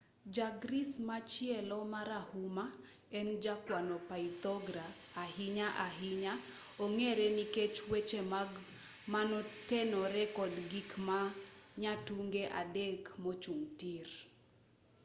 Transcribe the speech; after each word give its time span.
ja-greece 0.35 0.97
machielo 1.09 1.77
marahuma 1.93 2.65
en 3.17 3.27
jakwano 3.43 3.95
pythagora 4.09 4.85
ahinya 5.23 5.67
ahinya 5.87 6.33
ong'ere 6.83 7.25
nikech 7.37 7.75
weche 7.91 8.21
mage 8.33 8.59
manotenore 9.11 10.23
kod 10.37 10.53
gik 10.71 10.89
ma 11.07 11.19
nyatunge 11.81 12.43
adek 12.61 13.01
mochung' 13.23 13.67
tir 13.79 14.07